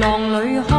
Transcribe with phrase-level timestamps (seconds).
[0.00, 0.77] 浪里看。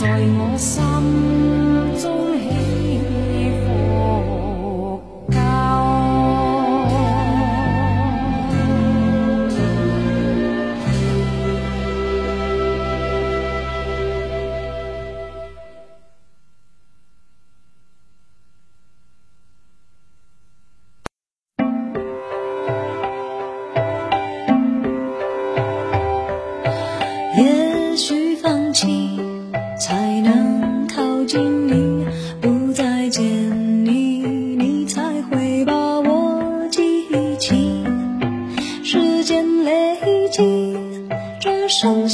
[0.00, 0.06] 在
[0.38, 1.67] 我心。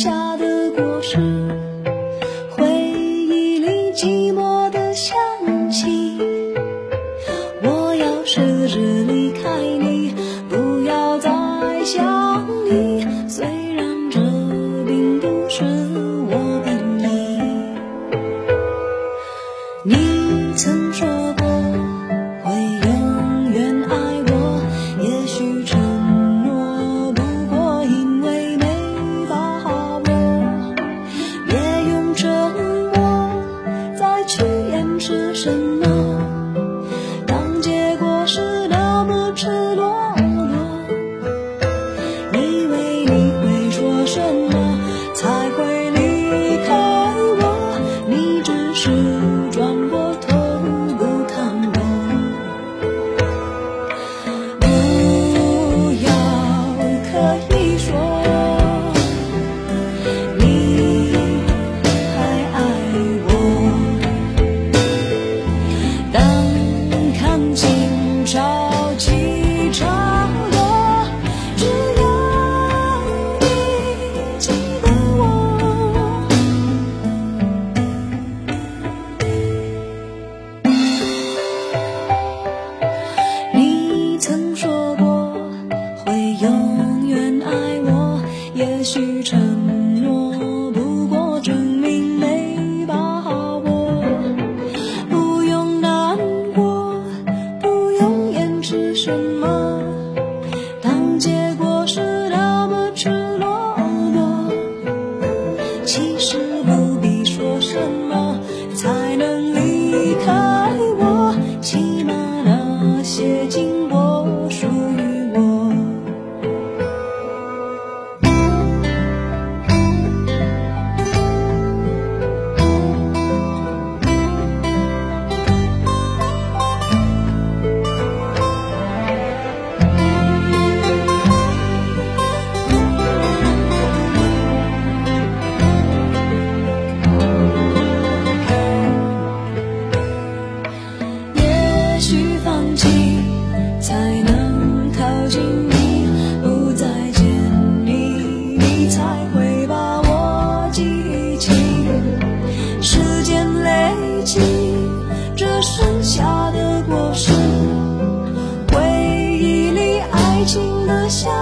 [0.04, 1.16] 下的果实
[2.50, 5.16] 回忆里寂寞的香
[5.70, 6.18] 气。
[7.62, 8.78] 我要试着
[9.10, 10.14] 离开你
[10.50, 11.30] 不要再
[11.86, 12.46] 想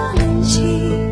[0.02, 1.11] 忘记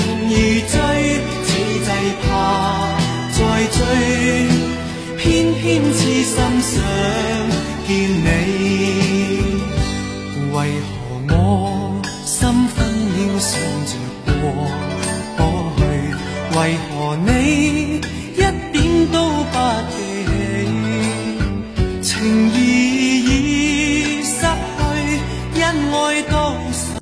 [0.67, 0.73] 追，
[1.45, 1.49] 此
[1.85, 1.89] 际
[2.23, 2.27] 怕
[3.31, 3.39] 再
[3.71, 3.79] 追，
[5.17, 5.19] 偏
[5.55, 5.61] 偏
[5.93, 6.73] 痴心想
[7.87, 8.27] 见你。
[10.53, 10.89] 为何
[11.29, 11.35] 我
[12.25, 12.75] 心分
[13.15, 13.49] 秒想
[13.87, 13.91] 着
[14.25, 14.29] 过
[15.37, 15.39] 过
[15.77, 15.79] 去？
[16.53, 16.59] 为